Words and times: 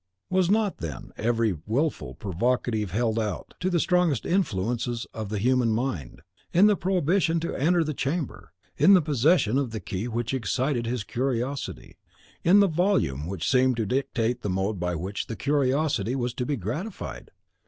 Was 0.31 0.49
not, 0.49 0.77
then, 0.79 1.11
every 1.15 1.55
wilful 1.67 2.15
provocative 2.15 2.89
held 2.89 3.19
out 3.19 3.53
to 3.59 3.69
the 3.69 3.79
strongest 3.79 4.25
influences 4.25 5.05
of 5.13 5.29
the 5.29 5.37
human 5.37 5.71
mind, 5.71 6.23
in 6.51 6.65
the 6.65 6.75
prohibition 6.75 7.39
to 7.41 7.53
enter 7.55 7.83
the 7.83 7.93
chamber, 7.93 8.51
in 8.75 8.95
the 8.95 9.01
possession 9.03 9.59
of 9.59 9.69
the 9.69 9.79
key 9.79 10.07
which 10.07 10.33
excited 10.33 10.87
his 10.87 11.03
curiosity, 11.03 11.97
in 12.43 12.61
the 12.61 12.67
volume 12.67 13.27
which 13.27 13.47
seemed 13.47 13.77
to 13.77 13.85
dictate 13.85 14.41
the 14.41 14.49
mode 14.49 14.79
by 14.79 14.95
which 14.95 15.27
the 15.27 15.35
curiosity 15.35 16.15
was 16.15 16.33
to 16.33 16.47
be 16.47 16.55
gratified? 16.55 17.29